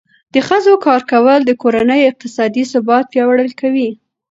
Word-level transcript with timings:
د 0.33 0.35
ښځو 0.47 0.73
کار 0.85 1.01
کول 1.11 1.39
د 1.45 1.51
کورنۍ 1.61 2.01
اقتصادي 2.09 2.63
ثبات 2.71 3.05
پیاوړی 3.13 3.51
کوي. 3.61 3.89